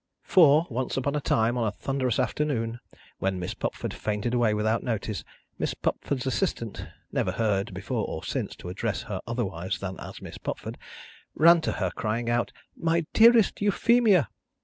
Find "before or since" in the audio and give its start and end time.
7.75-8.55